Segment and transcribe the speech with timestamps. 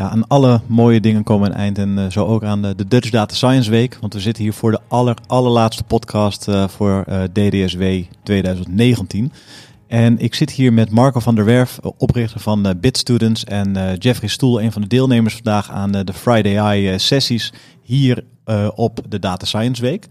[0.00, 2.88] Ja, aan alle mooie dingen komen een eind en uh, zo ook aan de, de,
[2.88, 3.98] Dutch Data Science Week.
[4.00, 7.82] Want we zitten hier voor de aller, allerlaatste podcast uh, voor uh, DDSW
[8.22, 9.32] 2019.
[9.86, 14.62] En ik zit hier met Marco van der Werf, oprichter van BitStudents en Jeffrey Stoel,
[14.62, 18.24] een van de deelnemers vandaag aan de Friday Eye sessies hier
[18.74, 20.06] op de Data Science Week.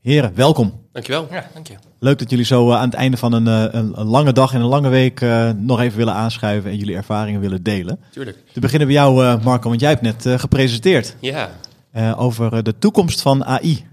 [0.00, 0.72] heren, welkom.
[0.98, 1.28] Dankjewel.
[1.30, 1.74] Ja, dank je.
[1.98, 4.66] Leuk dat jullie zo aan het einde van een, een, een lange dag en een
[4.66, 7.98] lange week uh, nog even willen aanschuiven en jullie ervaringen willen delen.
[8.12, 8.38] Tuurlijk.
[8.52, 11.16] Te beginnen bij jou, uh, Marco, want jij hebt net uh, gepresenteerd.
[11.20, 11.50] Ja.
[12.16, 13.84] over de toekomst van AI.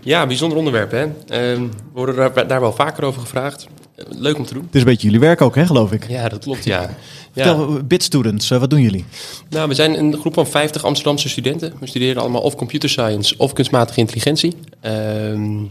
[0.00, 1.02] Ja, bijzonder onderwerp, hè.
[1.02, 3.66] Ehm, we worden daar, daar, wel vaker over gevraagd.
[4.08, 4.64] leuk om te doen.
[4.64, 6.08] Het is een beetje jullie werk ook, hè, geloof ik?
[6.08, 6.90] Ja, dat klopt, ja.
[7.32, 7.82] Vertel, ja.
[7.82, 9.04] BitStudents, wat doen jullie?
[9.48, 11.72] Nou, we zijn een groep van 50 Amsterdamse studenten.
[11.80, 14.56] We studeren allemaal of computer science of kunstmatige intelligentie.
[14.80, 15.62] Ehm,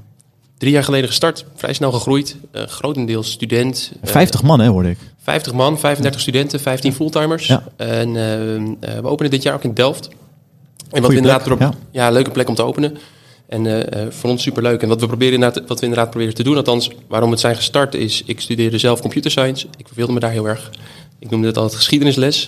[0.60, 2.36] Drie jaar geleden gestart, vrij snel gegroeid.
[2.56, 3.92] Uh, grotendeels student.
[4.04, 4.98] 50 man, hè, hoorde ik.
[5.22, 7.48] 50 man, 35 studenten, 15 fulltimers.
[7.48, 7.64] Ja.
[7.76, 8.16] En uh,
[9.02, 10.10] we openen dit jaar ook in Delft.
[10.92, 11.74] En wat we inderdaad erop, ja.
[11.92, 12.10] ja.
[12.10, 12.98] leuke plek om te openen.
[13.48, 14.82] En voor ons superleuk.
[14.82, 17.56] En wat we, proberen inderdaad, wat we inderdaad proberen te doen, althans waarom het zijn
[17.56, 18.24] gestart is...
[18.26, 19.68] ik studeerde zelf computer science.
[19.78, 20.70] Ik verveelde me daar heel erg.
[21.20, 22.48] Ik noemde het altijd geschiedenisles.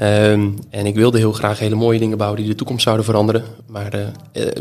[0.00, 3.44] um, en ik wilde heel graag hele mooie dingen bouwen die de toekomst zouden veranderen.
[3.66, 4.12] Maar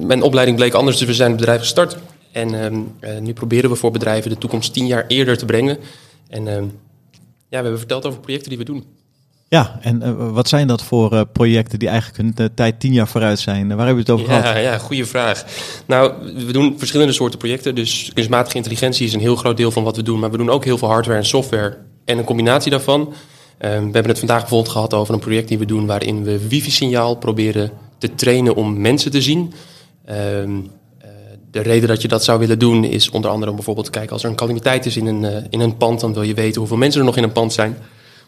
[0.01, 1.97] mijn opleiding bleek anders, dus we zijn het bedrijf gestart.
[2.31, 5.77] En um, uh, nu proberen we voor bedrijven de toekomst tien jaar eerder te brengen.
[6.27, 6.79] En um,
[7.49, 8.83] ja, we hebben verteld over projecten die we doen.
[9.47, 13.07] Ja, en uh, wat zijn dat voor uh, projecten die eigenlijk een tijd tien jaar
[13.07, 13.67] vooruit zijn?
[13.67, 14.63] Waar hebben we het over ja, gehad?
[14.63, 15.45] Ja, goede vraag.
[15.85, 16.13] Nou,
[16.45, 17.75] we doen verschillende soorten projecten.
[17.75, 20.19] Dus kunstmatige intelligentie is een heel groot deel van wat we doen.
[20.19, 22.99] Maar we doen ook heel veel hardware en software en een combinatie daarvan.
[23.01, 23.13] Um,
[23.57, 25.85] we hebben het vandaag bijvoorbeeld gehad over een project die we doen...
[25.85, 29.53] waarin we wifi-signaal proberen te trainen om mensen te zien...
[30.09, 30.71] Um,
[31.51, 34.13] de reden dat je dat zou willen doen is onder andere om bijvoorbeeld te kijken
[34.13, 36.59] als er een calamiteit is in een, uh, in een pand, dan wil je weten
[36.59, 37.77] hoeveel mensen er nog in een pand zijn.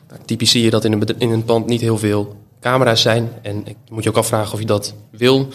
[0.10, 3.30] Nou, typisch zie je dat in een, in een pand niet heel veel camera's zijn
[3.42, 5.48] en ik moet je ook afvragen of je dat wil.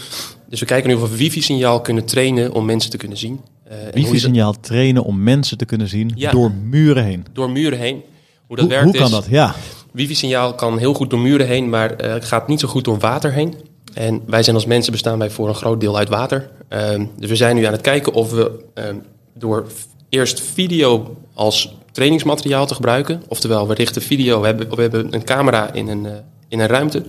[0.49, 3.41] Dus we kijken nu of we wifi-signaal kunnen trainen om mensen te kunnen zien.
[3.69, 4.62] Uh, wifi-signaal dat...
[4.62, 7.26] trainen om mensen te kunnen zien ja, door muren heen?
[7.32, 8.03] Door muren heen.
[8.47, 9.26] Hoe dat hoe, werkt hoe kan is, dat?
[9.28, 9.55] Ja.
[9.93, 13.32] Wifi-signaal kan heel goed door muren heen, maar uh, gaat niet zo goed door water
[13.32, 13.55] heen.
[13.96, 16.50] En wij zijn als mensen bestaan wij voor een groot deel uit water.
[16.68, 19.02] Um, dus we zijn nu aan het kijken of we um,
[19.34, 19.66] door
[20.08, 23.22] eerst video als trainingsmateriaal te gebruiken.
[23.28, 26.12] Oftewel, we richten video, we hebben, we hebben een camera in een, uh,
[26.48, 27.02] in een ruimte.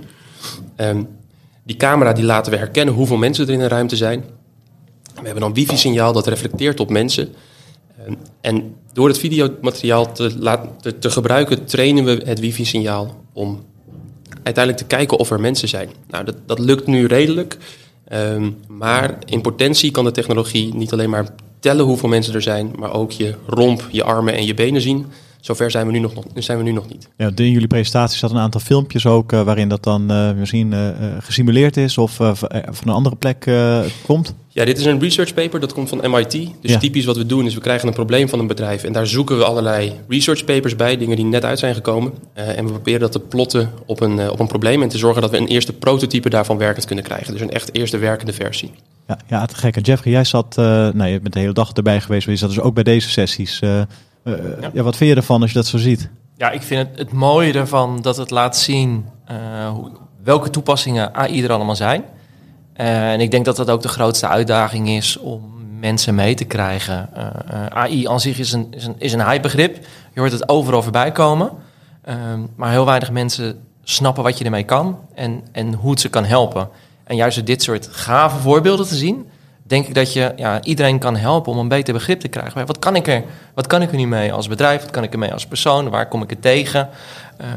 [0.77, 1.07] Um,
[1.63, 4.23] die camera die laten we herkennen hoeveel mensen er in een ruimte zijn.
[5.03, 7.33] We hebben dan wifi-signaal dat reflecteert op mensen.
[8.41, 13.65] en door het videomateriaal te, te, te gebruiken, trainen we het wifi-signaal om
[14.47, 15.89] uiteindelijk te kijken of er mensen zijn.
[16.07, 17.57] Nou, dat, dat lukt nu redelijk.
[18.13, 21.27] Um, maar in potentie kan de technologie niet alleen maar
[21.59, 25.05] tellen hoeveel mensen er zijn, maar ook je romp, je armen en je benen zien.
[25.47, 27.09] Zover zijn we nu nog, zijn we nu nog niet.
[27.17, 30.71] Ja, in jullie presentatie zat een aantal filmpjes ook uh, waarin dat dan uh, misschien
[30.71, 33.49] uh, gesimuleerd is of van een andere plek
[34.05, 34.35] komt.
[34.47, 36.31] Ja, dit is een research paper, dat komt van MIT.
[36.31, 36.77] Dus ja.
[36.77, 39.37] typisch wat we doen is we krijgen een probleem van een bedrijf en daar zoeken
[39.37, 42.13] we allerlei research papers bij, dingen die net uit zijn gekomen.
[42.33, 45.31] en we proberen dat te plotten op een, op een probleem en te zorgen dat
[45.31, 47.31] we een eerste prototype daarvan werkend kunnen krijgen.
[47.31, 48.71] Dus een echt eerste werkende versie.
[49.07, 49.75] Ja, ja te gek.
[49.75, 52.49] En Jeffrey, jij zat, nou, je bent de hele dag erbij geweest, maar je zat
[52.49, 53.61] dus ook bij deze sessies.
[54.27, 54.69] Uh, ja.
[54.73, 54.83] ja.
[54.83, 56.09] wat vind je ervan als je dat zo ziet?
[56.35, 59.91] Ja, ik vind het, het mooie ervan dat het laat zien uh, hoe,
[60.23, 62.03] welke toepassingen AI er allemaal zijn.
[62.77, 65.41] Uh, en ik denk dat dat ook de grootste uitdaging is om
[65.79, 67.09] mensen mee te krijgen.
[67.69, 69.77] AI aan zich is een, is een, is een hypebegrip.
[70.13, 71.51] Je hoort het overal voorbij komen.
[72.55, 76.25] maar heel weinig mensen snappen wat je ermee kan en, en hoe het ze kan
[76.25, 76.69] helpen.
[77.03, 79.29] En juist door dit soort gave voorbeelden te zien,
[79.67, 82.65] denk ik dat je ja, iedereen kan helpen om een beter begrip te krijgen.
[82.65, 83.23] Wat kan, ik er,
[83.53, 84.81] wat kan ik er nu mee als bedrijf?
[84.81, 85.89] Wat kan ik er mee als persoon?
[85.89, 86.89] Waar kom ik er tegen?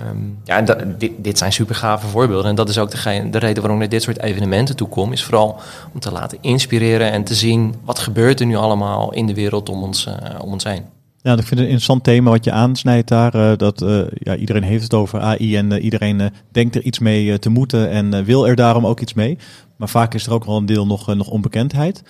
[0.08, 0.62] Um, ja,
[0.98, 2.50] dit, dit zijn super gave voorbeelden.
[2.50, 5.12] En dat is ook de, de reden waarom ik naar dit soort evenementen toe kom.
[5.12, 5.60] Is vooral
[5.94, 9.68] om te laten inspireren en te zien wat gebeurt er nu allemaal in de wereld
[9.68, 10.82] om ons, uh, om ons heen.
[11.22, 13.34] Ja, ik vind het een interessant thema wat je aansnijdt daar.
[13.34, 17.38] Uh, dat uh, ja, iedereen heeft het over AI en iedereen denkt er iets mee
[17.38, 19.38] te moeten en wil er daarom ook iets mee.
[19.80, 22.02] Maar vaak is er ook wel een deel nog, nog onbekendheid.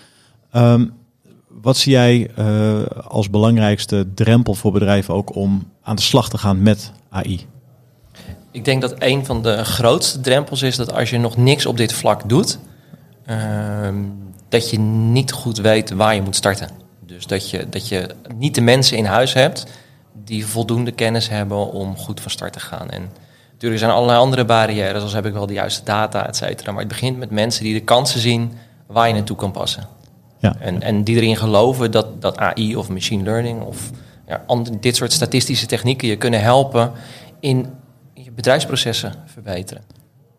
[0.53, 0.93] Um,
[1.49, 2.31] wat zie jij
[3.09, 7.47] als belangrijkste drempel voor bedrijven ook om aan de slag te gaan met AI?
[8.51, 11.77] ik denk dat een van de grootste drempels is dat als je nog niks op
[11.77, 12.59] dit vlak doet,
[13.27, 13.97] ehm,
[14.49, 16.69] dat je niet goed weet waar je moet starten.
[17.07, 19.67] Dus dat je, dat je niet de mensen in huis hebt
[20.25, 22.91] die voldoende kennis hebben om goed van start te gaan.
[22.91, 23.11] En
[23.61, 26.71] natuurlijk zijn er allerlei andere barrières, zoals heb ik wel de juiste data, et cetera.
[26.71, 28.53] Maar het begint met mensen die de kansen zien
[28.87, 29.87] waar je naartoe kan passen.
[30.39, 30.57] Ja.
[30.59, 33.91] En, en die erin geloven dat, dat AI of machine learning of
[34.27, 36.93] ja, ander- dit soort statistische technieken je kunnen helpen
[37.41, 37.67] in
[38.15, 39.83] je bedrijfsprocessen verbeteren.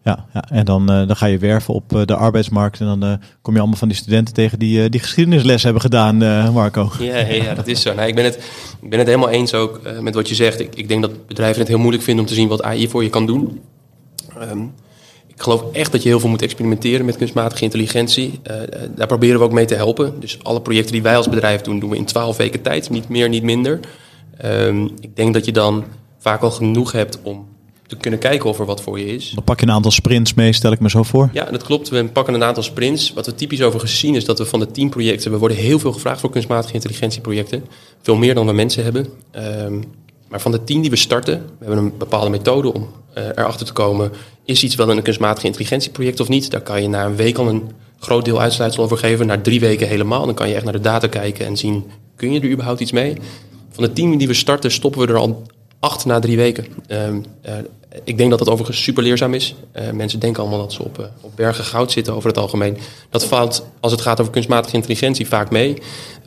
[0.04, 2.80] Ja, ja, en dan, eh, dan ga je werven op eh, de arbeidsmarkt.
[2.80, 6.18] En dan eh, kom je allemaal van die studenten tegen die, die geschiedenisles hebben gedaan,
[6.54, 6.92] Marco.
[7.00, 7.94] Ja, ja, dat is zo.
[7.94, 8.36] Nou, ik, ben het,
[8.82, 10.60] ik ben het helemaal eens ook met wat je zegt.
[10.60, 13.04] Ik, ik denk dat bedrijven het heel moeilijk vinden om te zien wat AI voor
[13.04, 13.62] je kan doen.
[14.40, 14.62] Ehm,
[15.28, 18.40] ik geloof echt dat je heel veel moet experimenteren met kunstmatige intelligentie.
[18.96, 20.20] Daar proberen we ook mee te helpen.
[20.20, 22.90] Dus alle projecten die wij als bedrijf doen, doen we in 12 weken tijd.
[22.90, 23.80] Niet meer, niet minder.
[24.38, 25.84] Ehm, ik denk dat je dan
[26.18, 27.51] vaak al genoeg hebt om
[27.92, 29.32] te kunnen kijken of er wat voor je is.
[29.36, 31.30] Dan pak je een aantal sprints mee, stel ik me zo voor.
[31.34, 31.90] Ja, dat klopt.
[31.90, 33.14] We pakken een aantal sprints.
[33.14, 35.32] Wat we typisch overigens zien is dat we van de tien projecten...
[35.32, 37.66] we worden heel veel gevraagd voor kunstmatige intelligentieprojecten.
[38.02, 39.08] Veel meer dan we mensen hebben.
[39.32, 39.82] Ehm,
[40.30, 41.34] maar van de tien die we starten...
[41.60, 44.12] we hebben een bepaalde methode om eh, erachter te komen...
[44.46, 46.52] is iets wel een kunstmatige intelligentieproject of niet?
[46.52, 49.28] Daar kan je na een week al een groot deel uitsluitsel over geven.
[49.28, 50.26] Na drie weken helemaal.
[50.26, 51.84] Dan kan je echt naar de data kijken en zien...
[52.16, 53.18] kun je er überhaupt iets mee?
[53.72, 55.44] Van de tien die we starten stoppen we er al
[55.80, 56.66] acht na drie weken.
[56.88, 57.54] Ehm, eh,
[58.04, 59.56] ik denk dat dat overigens super leerzaam is.
[59.72, 62.78] Eh, mensen denken allemaal dat ze op, eh, op bergen goud zitten over het algemeen.
[63.10, 65.78] Dat valt, als het gaat over kunstmatige intelligentie, vaak mee.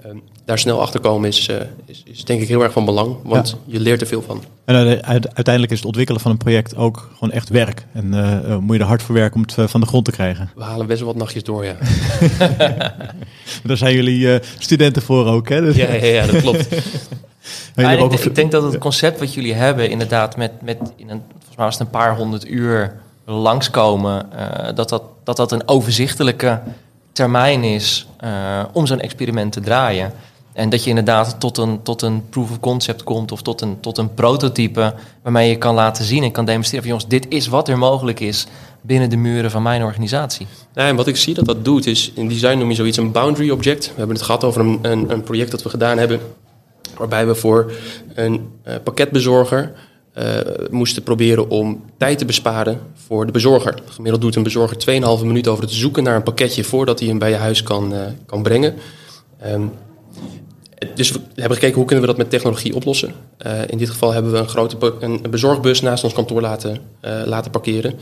[0.04, 1.56] Ehm, daar snel achter komen is, eh,
[1.86, 4.44] is, is denk ik heel erg van belang, want je leert er veel van.
[4.64, 7.86] En uite- uite- uiteindelijk is het ontwikkelen van een project ook gewoon echt werk.
[7.92, 8.08] En
[8.62, 10.50] moet je er hard voor werken om het van de grond te krijgen.
[10.56, 11.76] We halen best wel wat nachtjes door, ja.
[13.64, 15.56] Daar zijn jullie studenten voor ook, hè?
[15.56, 16.66] Ja, ja, ja dat klopt.
[17.74, 20.62] Maar Ja, ik, hebben ook ik denk dat het concept wat jullie hebben, inderdaad, met,
[20.62, 22.94] met in een, volgens mij was het een paar honderd uur
[23.24, 26.60] langskomen, eh, dat, dat, dat dat een overzichtelijke
[27.12, 30.12] termijn is eh, om zo'n experiment te draaien.
[30.52, 33.80] En dat je inderdaad tot een, tot een proof of concept komt of tot een,
[33.80, 37.46] tot een prototype waarmee je kan laten zien en kan demonstreren van jongens, dit is
[37.46, 38.46] wat er mogelijk is
[38.80, 40.46] binnen de muren van mijn organisatie.
[40.74, 43.12] Nou, en wat ik zie dat dat doet, is in design noem je zoiets een
[43.12, 43.86] boundary object.
[43.86, 46.20] We hebben het gehad over een, een, een project dat we gedaan hebben,
[46.98, 47.72] waarbij we voor
[48.14, 49.72] een eh, pakketbezorger
[50.12, 50.26] eh,
[50.70, 53.74] moesten proberen om tijd te besparen voor de bezorger.
[53.84, 54.76] Gemiddeld doet een bezorger
[55.20, 57.94] 2,5 minuten over het zoeken naar een pakketje voordat hij hem bij je huis kan,
[57.94, 58.74] eh, kan brengen.
[59.40, 59.62] Ehm,
[60.94, 63.12] dus we hebben gekeken hoe kunnen we dat met technologie oplossen.
[63.66, 66.78] In dit geval hebben we een grote een bezorgbus naast ons kantoor laten,
[67.24, 67.98] laten parkeren.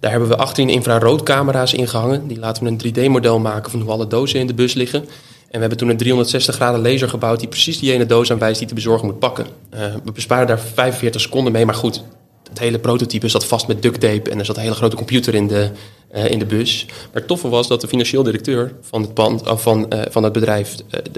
[0.00, 2.26] Daar hebben we 18 infraroodcamera's in gehangen.
[2.26, 5.04] Die laten we een 3D-model maken van hoe alle dozen in de bus liggen.
[5.50, 8.58] En we hebben toen een 360 graden laser gebouwd die precies die ene doos aanwijst
[8.58, 9.46] die de bezorger moet pakken.
[9.70, 12.02] Eh, we besparen daar 45 seconden mee, maar goed,
[12.48, 15.34] het hele prototype zat vast met duct tape en er zat een hele grote computer
[15.34, 15.70] in de,
[16.08, 16.86] eh, in de bus.
[16.88, 20.32] Maar het toffe was dat de financieel directeur van het, pand, of van, van het
[20.32, 20.76] bedrijf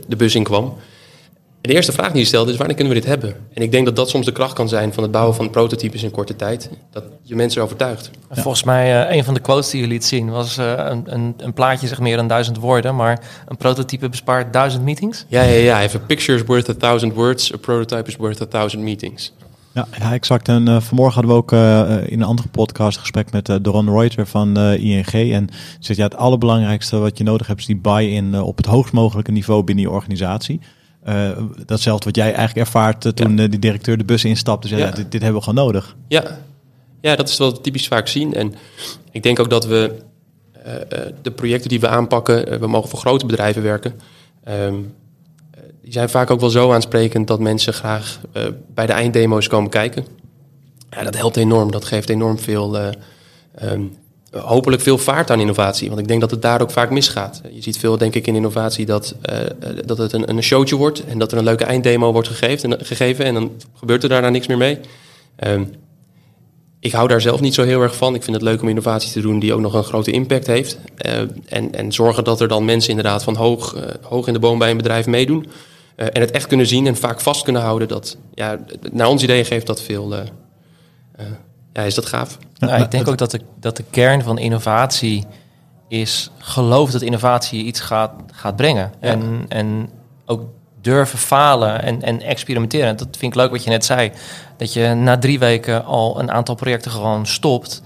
[0.09, 0.65] de, bus inkwam.
[0.65, 0.75] En
[1.63, 3.35] de eerste vraag die je stelde is, wanneer kunnen we dit hebben?
[3.55, 6.03] En ik denk dat dat soms de kracht kan zijn van het bouwen van prototypes
[6.03, 6.71] in korte tijd.
[6.91, 8.11] Dat je mensen overtuigt.
[8.29, 11.03] En Volgens mij, eh, een van de quotes die je liet zien, was eh, een,
[11.05, 15.25] een, een plaatje zegt meer dan duizend woorden, maar een prototype bespaart duizend meetings.
[15.29, 15.83] Ja, ja, ja.
[15.83, 17.55] Even picture is worth a thousand words.
[17.55, 19.33] A prototype is worth a thousand meetings.
[19.75, 20.49] Ja, ja, exact.
[20.49, 23.99] En eh, vanmorgen hadden we ook eh, in een andere podcast gesprek met uh, Doron
[23.99, 25.33] Reuter van eh, ING.
[25.33, 28.93] En zegt, ja, het allerbelangrijkste wat je nodig hebt is die buy-in op het hoogst
[28.93, 30.61] mogelijke niveau binnen je organisatie.
[31.09, 31.31] Uh,
[31.67, 33.47] datzelfde wat jij eigenlijk ervaart uh, toen ja.
[33.47, 34.69] die directeur de bus instapte.
[34.69, 34.91] Dus ja.
[34.91, 35.97] Dit, dit, hebben we gewoon nodig.
[36.09, 36.39] Ja.
[37.01, 38.35] ja, dat is wat we typisch vaak zien.
[38.35, 38.55] En
[39.11, 39.95] ik denk ook dat we
[40.67, 40.73] uh,
[41.23, 44.01] de projecten die we aanpakken, we mogen voor grote bedrijven werken.
[44.49, 44.95] Um,
[45.83, 48.21] die zijn vaak ook wel zo aansprekend dat mensen graag
[48.75, 50.07] bij de einddemo's komen kijken.
[50.91, 51.71] Ja, dat helpt enorm.
[51.71, 52.77] Dat geeft enorm veel,
[53.63, 53.97] um,
[54.41, 55.89] hopelijk veel vaart aan innovatie.
[55.89, 57.41] Want ik denk dat het daar ook vaak misgaat.
[57.53, 59.37] Je ziet veel, denk ik, in innovatie dat, uh,
[59.85, 62.87] dat het een, een, showtje wordt en dat er een leuke einddemo wordt gegeven en,
[62.87, 64.79] gegeven en dan gebeurt er daarna niks meer mee.
[65.47, 65.71] Um,
[66.81, 68.15] ik hou daar zelf niet zo heel erg van.
[68.15, 70.79] Ik vind het leuk om innovatie te doen die ook nog een grote impact heeft.
[71.47, 74.71] En, en zorgen dat er dan mensen inderdaad van hoog, hoog in de boom bij
[74.71, 75.47] een bedrijf meedoen.
[75.97, 77.89] En het echt kunnen zien en vaak vast kunnen houden.
[77.89, 80.15] Dat, ja, naar ons idee geeft dat veel.
[81.73, 82.39] Ja, is dat gaaf?
[82.59, 85.25] Nou, ik denk ook dat de, dat de kern van innovatie
[85.89, 88.93] is geloof dat innovatie iets gaat, gaat brengen.
[89.01, 89.09] Ja.
[89.09, 89.91] En, en
[90.27, 90.43] ook
[90.81, 92.97] durven falen en, en experimenteren.
[92.97, 94.13] Dat vind ik leuk wat je net zei.
[94.57, 97.83] Dat je na drie weken al een aantal projecten gewoon stopt.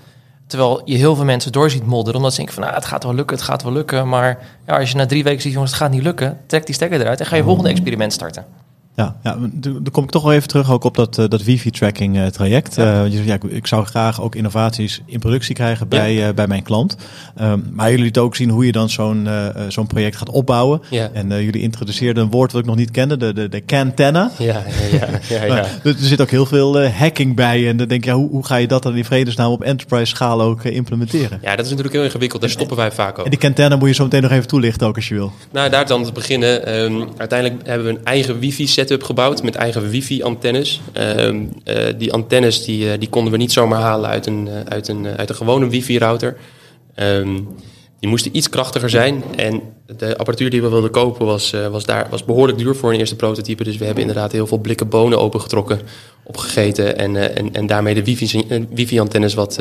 [0.47, 2.17] Terwijl je heel veel mensen door ziet modderen.
[2.17, 4.09] Omdat ze denken van nou, het gaat wel lukken, het gaat wel lukken.
[4.09, 6.41] Maar ja, als je na drie weken ziet, jongens, het gaat niet lukken.
[6.47, 8.45] Trek die stekker eruit en ga je volgende experiment starten.
[8.97, 12.17] Ja, ja, dan kom ik toch wel even terug ook op dat, uh, dat wifi-tracking
[12.17, 12.75] uh, traject.
[12.75, 13.05] Ja.
[13.05, 16.33] Uh, ja, ik zou graag ook innovaties in productie krijgen bij, ja.
[16.33, 16.97] bij mijn klant.
[17.41, 19.29] Um, maar jullie lieten ook zien hoe je dan zo'n
[19.69, 20.81] zo'n project gaat opbouwen.
[20.91, 21.11] Ja.
[21.13, 24.31] En jullie introduceerden een woord wat ik nog niet kende, de, de, de cantenna.
[24.39, 24.63] Ja,
[24.93, 25.45] ja, ja.
[25.45, 27.69] ja, er zit ook heel veel hacking bij.
[27.69, 30.07] En dan denk je, ja, hoe, hoe ga je dat dan in vredesnaam op enterprise
[30.07, 31.39] schaal ook implementeren?
[31.43, 32.41] Ja, dat is natuurlijk heel ingewikkeld.
[32.41, 33.25] Daar stoppen wij vaak ook.
[33.25, 35.33] En die cantenna moet je zo meteen nog even toelichten ook als je wil.
[35.53, 36.75] Nou, daar dan te beginnen.
[36.83, 40.81] Um, uiteindelijk hebben we een eigen wifi-set setup gebouwd met eigen wifi-antennes.
[40.97, 41.43] Uh, uh,
[41.99, 45.29] die antennes die, uh, die konden we niet zomaar halen uit een, uit een, uit
[45.29, 46.37] een gewone wifi-router.
[46.97, 47.49] Um,
[48.01, 49.23] die moesten iets krachtiger zijn.
[49.37, 49.63] En
[49.97, 53.17] de apparatuur die we wilden kopen was, was, daar, was behoorlijk duur voor een eerste
[53.17, 53.65] prototype.
[53.65, 55.81] Dus we hebben inderdaad heel veel blikken bonen opengetrokken,
[56.25, 56.99] opgegeten.
[56.99, 58.05] En, en, en daarmee de
[58.71, 59.61] wifi-antennes wat,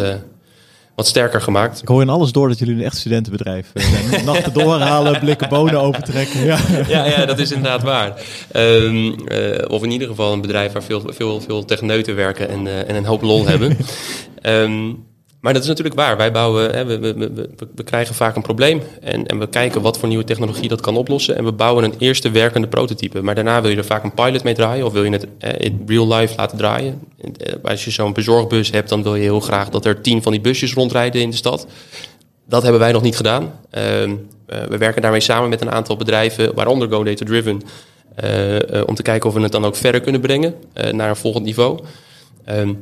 [0.96, 1.82] wat sterker gemaakt.
[1.82, 4.26] Ik hoor in alles door dat jullie een echt studentenbedrijf zijn.
[4.26, 6.46] Nachten doorhalen, blikken bonen opentrekken.
[6.46, 6.60] Ja.
[6.88, 8.22] ja, ja, dat is inderdaad waar.
[8.54, 12.66] Um, uh, of in ieder geval een bedrijf waar veel, veel, veel techneuten werken en,
[12.66, 13.78] uh, en een hoop lol hebben.
[14.44, 15.04] Um,
[15.46, 16.18] maar dat is natuurlijk waar.
[16.18, 19.98] Wij bouwen, hè, we, we, we, krijgen vaak een probleem en, en we kijken wat
[19.98, 21.38] voor nieuwe technologie dat kan oplossen.
[21.38, 23.22] En we bouwen een eerste werkende prototype.
[23.22, 25.84] Maar daarna wil je er vaak een pilot mee draaien of wil je het in
[25.88, 27.02] real life laten draaien.
[27.64, 30.42] Als je zo'n bezorgbus hebt, dan wil je heel graag dat er tien van die
[30.42, 31.68] busjes rondrijden in de stad.
[32.48, 33.44] Dat hebben wij nog niet gedaan.
[33.44, 33.52] Uh,
[34.48, 37.62] we werken daarmee samen met een aantal bedrijven, waaronder Go Data Driven.
[38.24, 40.56] Uh, om te kijken of we het dan ook verder kunnen brengen
[40.92, 41.80] naar een volgend niveau.
[42.46, 42.74] Ehm,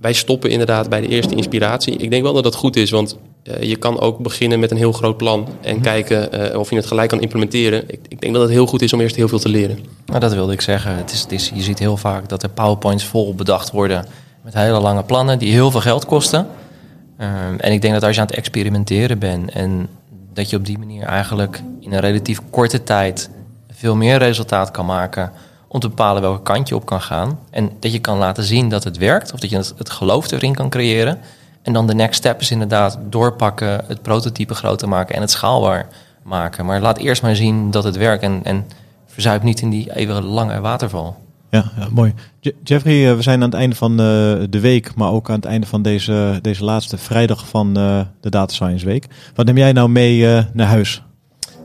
[0.00, 1.96] wij stoppen inderdaad bij de eerste inspiratie.
[1.96, 4.76] Ik denk wel dat dat goed is, want uh, je kan ook beginnen met een
[4.76, 5.82] heel groot plan en mm.
[5.82, 7.84] kijken uh, of je het gelijk kan implementeren.
[7.86, 9.78] Ik, ik, denk dat het heel goed is om eerst heel veel te leren.
[10.06, 10.96] Nou, dat wilde ik zeggen.
[10.96, 14.06] Het is, het is, je ziet heel vaak dat er PowerPoints vol bedacht worden
[14.42, 16.46] met hele lange plannen die heel veel geld kosten.
[17.18, 17.26] Uh,
[17.58, 19.88] en ik denk dat als je aan het experimenteren bent en
[20.32, 23.30] dat je op die manier eigenlijk in een relatief korte tijd
[23.72, 25.32] veel meer resultaat kan maken
[25.72, 27.38] om te bepalen welke kant je op kan gaan.
[27.50, 30.54] En dat je kan laten zien dat het werkt, of dat je het, geloof erin
[30.54, 31.18] kan creëren.
[31.62, 35.88] En dan de next step is inderdaad doorpakken, het prototype groter maken en het schaalbaar
[36.22, 36.66] maken.
[36.66, 38.66] Maar laat eerst maar zien dat het werkt en, en
[39.06, 41.16] verzuip niet in die even lange waterval.
[41.50, 42.14] Ja, ja mooi.
[42.62, 45.34] Jeffrey, eh, we zijn aan het einde van de, eh, de week, maar ook aan
[45.34, 49.06] het einde van deze, deze laatste vrijdag van eh, de Data Science Week.
[49.34, 51.02] Wat neem jij nou mee naar huis?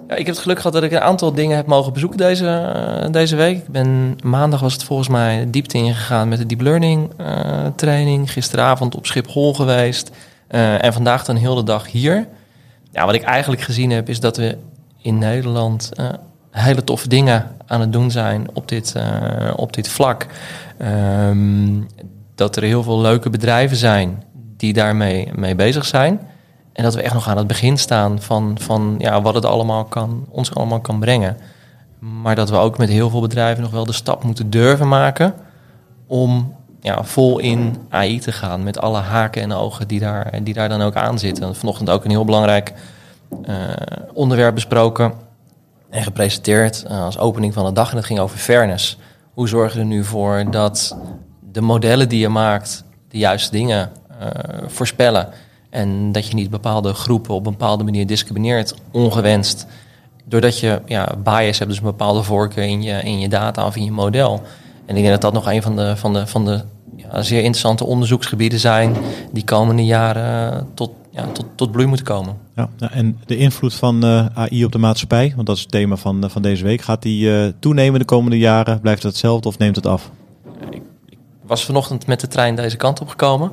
[0.08, 2.74] Ja, ik heb het geluk gehad dat ik een aantal dingen heb mogen bezoeken deze,
[3.06, 3.58] uh, deze week.
[3.58, 7.28] Ik ben, maandag was het volgens mij diepte ingegaan met de deep learning uh,
[7.76, 8.32] training.
[8.32, 10.12] Gisteravond op Schiphol geweest.
[10.50, 12.28] Uh, en vandaag dan heel de dag hier.
[12.92, 14.58] Ja, wat ik eigenlijk gezien heb is dat we
[15.02, 15.92] in Nederland
[16.52, 18.96] hele toffe dingen aan het doen zijn op dit,
[19.56, 20.26] op dit vlak.
[21.30, 21.88] Um,
[22.36, 24.24] dat er heel veel leuke bedrijven zijn
[24.58, 26.20] die daarmee mee bezig zijn.
[26.76, 29.86] En dat we echt nog aan het begin staan van, van ja, wat het allemaal
[29.86, 31.38] kan, ons allemaal kan brengen.
[32.00, 35.34] Maar dat we ook met heel veel bedrijven nog wel de stap moeten durven maken
[36.08, 38.64] om ja, vol in AI te gaan.
[38.64, 41.56] Met alle haken en ogen die daar, die daar dan ook aan zitten.
[41.56, 42.74] Vanochtend ook een heel belangrijk
[43.46, 43.56] uh,
[44.14, 45.14] onderwerp besproken
[45.90, 47.90] en gepresenteerd uh, als opening van de dag.
[47.90, 48.98] En dat ging over fairness.
[49.34, 50.98] Hoe zorg je er nu voor dat
[51.52, 53.92] de modellen die je maakt de juiste dingen
[54.22, 54.28] uh,
[54.68, 55.30] voorspellen?
[55.76, 59.68] En dat je niet bepaalde groepen op een bepaalde manier discrimineert, ongewenst.
[60.26, 63.76] Doordat je ja, bias hebt, dus een bepaalde voorkeur in je, in je data of
[63.76, 64.42] in je model.
[64.86, 66.62] En ik denk dat dat nog een van de, van de, van de
[66.96, 68.96] ja, zeer interessante onderzoeksgebieden zijn
[69.32, 72.38] die komende jaren tot, ja, tot, tot bloei moeten komen.
[72.56, 75.96] Ja, en de invloed van uh, AI op de maatschappij, want dat is het thema
[75.96, 78.80] van, uh, van deze week, gaat die uh, toenemen de komende jaren?
[78.80, 80.12] Blijft het hetzelfde of neemt het af?
[80.70, 83.52] Ik, ik was vanochtend met de trein deze kant op gekomen.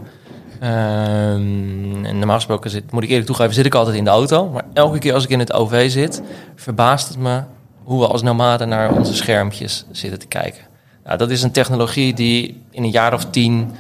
[0.63, 4.49] Um, en normaal gesproken zit, moet ik eerlijk toegeven, zit ik altijd in de auto.
[4.49, 6.23] Maar elke keer als ik in het OV zit,
[6.55, 7.43] verbaast het me
[7.83, 10.63] hoe we als nomaden naar onze schermpjes zitten te kijken.
[11.05, 13.71] Nou, dat is een technologie die in een jaar of tien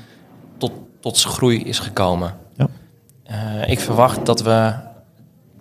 [0.58, 2.34] tot, tot groei is gekomen.
[2.56, 2.68] Ja.
[3.30, 4.74] Uh, ik verwacht dat we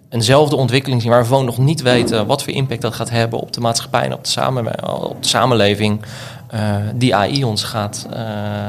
[0.09, 3.39] eenzelfde ontwikkeling zien waar we gewoon nog niet weten wat voor impact dat gaat hebben
[3.39, 6.01] op de maatschappij en op de, samen, op de samenleving,
[6.53, 8.17] uh, die AI ons gaat, uh,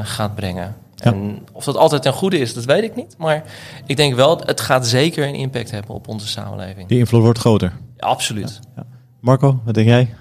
[0.03, 0.82] gaat brengen.
[1.03, 3.15] En of dat altijd ten goede is, dat weet ik niet.
[3.17, 3.43] Maar
[3.85, 6.87] ik denk wel, het gaat zeker een impact hebben op onze samenleving.
[6.87, 7.73] Die invloed wordt groter.
[7.97, 8.59] Ja, absoluut.
[8.75, 8.85] Ja.
[9.19, 10.13] Marco, wat denk jij?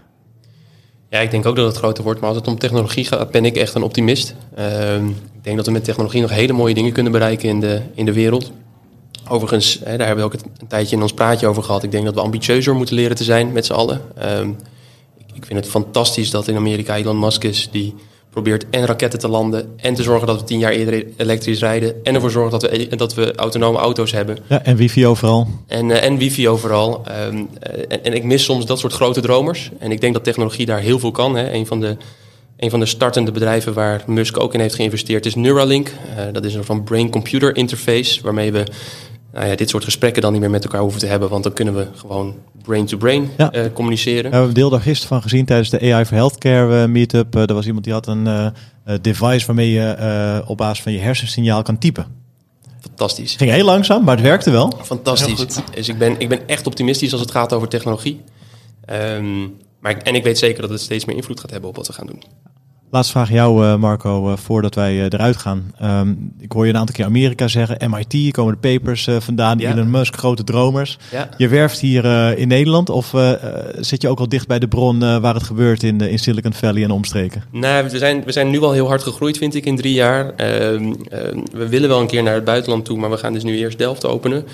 [1.11, 2.21] Ja, ik denk ook dat het groter wordt.
[2.21, 4.35] Maar als het om technologie gaat, ben ik echt een optimist.
[4.59, 7.83] Uh, ik denk dat we met technologie nog hele mooie dingen kunnen bereiken in de,
[7.95, 8.53] in de wereld.
[9.29, 11.83] Overigens, hè, daar hebben we ook een tijdje in ons praatje over gehad.
[11.83, 14.01] Ik denk dat we ambitieuzer moeten leren te zijn met z'n allen.
[14.19, 14.49] Uh,
[15.35, 17.69] ik vind het fantastisch dat in Amerika Elon Musk is...
[17.71, 17.95] die
[18.33, 21.95] probeert en raketten te landen en te zorgen dat we tien jaar eerder elektrisch rijden
[22.03, 24.39] en ervoor zorgen dat we, dat we autonome auto's hebben.
[24.47, 25.49] Ja, en wifi overal.
[25.67, 27.03] En, uh, en wifi overal.
[27.27, 27.49] Um,
[27.89, 29.71] en, en, ik mis soms dat soort grote dromers.
[29.79, 31.37] En ik denk dat technologie daar heel veel kan.
[31.37, 31.53] Hè.
[31.53, 31.97] Een van de
[32.57, 35.89] Een van de startende bedrijven waar Musk ook in heeft geïnvesteerd is Neuralink.
[35.89, 38.65] Uh, dat is een van brain-computer interface, waarmee we
[39.33, 41.53] nou ja, dit soort gesprekken dan niet meer met elkaar hoeven te hebben, want dan
[41.53, 43.55] kunnen we gewoon brain-to-brain ja.
[43.55, 44.23] uh, communiceren.
[44.23, 47.35] We hebben een deel daar gisteren van gezien tijdens de AI for Healthcare meetup.
[47.35, 48.53] er was iemand die had een
[49.01, 52.07] device waarmee je op basis van je hersensignaal kan typen.
[52.81, 53.37] Fantastisch.
[53.37, 54.73] Ging heel langzaam, maar het werkte wel.
[54.83, 55.47] Fantastisch.
[55.75, 58.21] Dus ik ben, ik ben echt optimistisch als het gaat over technologie.
[58.91, 61.87] Um, maar, en ik weet zeker dat het steeds meer invloed gaat hebben op wat
[61.87, 62.23] we gaan doen.
[62.93, 65.73] Laatste vraag jou, eh, Marco, eh, voordat wij eh, eruit gaan.
[65.83, 69.73] Um, ik hoor je een aantal keer Amerika zeggen, MIT, komen de papers vandaan, ja.
[69.73, 70.99] Elon Musk, grote dromers.
[71.11, 71.29] Ja.
[71.37, 72.05] Je werft hier
[72.39, 73.15] in Nederland of
[73.81, 76.83] zit je ook al dicht bij de bron waar het gebeurt in, in Silicon Valley
[76.83, 77.43] en omstreken?
[77.51, 80.35] Nou, we zijn, we zijn nu al heel hard gegroeid, vind ik, in drie jaar.
[80.37, 83.45] Ehm, ehm, we willen wel een keer naar het buitenland toe, maar we gaan dus
[83.45, 84.45] nu eerst Delft openen.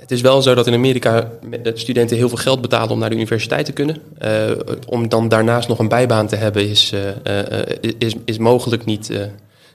[0.00, 1.30] Het is wel zo dat in Amerika
[1.62, 3.96] de studenten heel veel geld betalen om naar de universiteit te kunnen.
[4.22, 4.50] Uh,
[4.86, 7.00] om dan daarnaast nog een bijbaan te hebben is, uh,
[7.50, 9.12] uh, is, is mogelijk niet,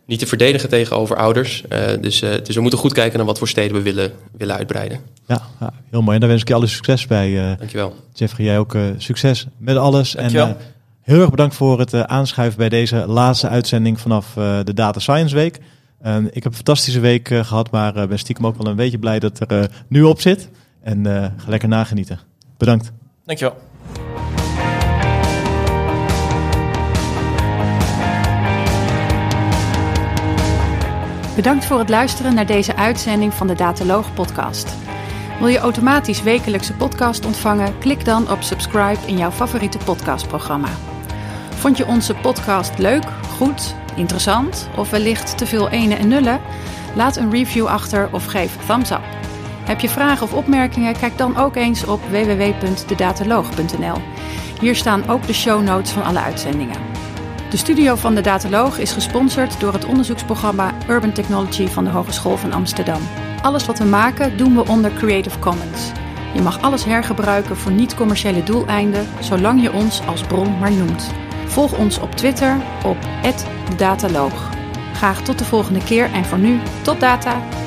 [0.06, 1.63] niet te verdedigen tegenover ouders.
[2.01, 5.00] dus, dus we moeten goed kijken naar wat voor steden we willen, willen uitbreiden.
[5.27, 6.13] Ja, ja heel mooi.
[6.13, 7.56] En daar wens ik je alle succes bij.
[7.58, 7.96] Dankjewel.
[8.13, 10.12] Jeffrey, jij ook succes met alles.
[10.12, 10.48] Dankjewel.
[10.48, 10.58] En
[11.01, 15.60] heel erg bedankt voor het aanschuiven bij deze laatste uitzending vanaf de Data Science Week.
[16.05, 18.75] Uh, ik heb een fantastische week uh, gehad, maar uh, ben stiekem ook wel een
[18.75, 20.50] beetje blij dat er nu op zit.
[20.81, 21.05] En
[21.38, 22.19] ga lekker nagenieten.
[22.57, 22.91] Bedankt.
[23.25, 23.57] Dankjewel.
[31.36, 34.75] Bedankt voor het luisteren naar deze uitzending van de Dataloog podcast.
[35.39, 37.77] Wil je automatisch wekelijkse podcast ontvangen?
[37.77, 40.69] Klik dan op subscribe in jouw favoriete podcastprogramma.
[41.50, 43.05] Vond je onze podcast leuk,
[43.38, 46.41] goed Interessant of wellicht te veel ene en nullen?
[46.95, 49.03] Laat een review achter of geef thumbs up.
[49.63, 50.97] Heb je vragen of opmerkingen?
[50.97, 53.97] Kijk dan ook eens op www.dedataloog.nl.
[54.59, 56.77] Hier staan ook de show notes van alle uitzendingen.
[57.50, 62.38] De studio van de Dataloog is gesponsord door het onderzoeksprogramma Urban Technology van de Hogeschool
[62.38, 63.01] van Amsterdam.
[63.41, 65.91] Alles wat we maken doen we onder Creative Commons.
[66.33, 71.23] Je mag alles hergebruiken voor niet-commerciële doeleinden, zolang je ons als bron maar noemt.
[71.53, 72.98] Volg ons op Twitter op
[73.77, 74.50] @dataloog.
[74.94, 77.62] Graag tot de volgende keer en voor nu, tot data!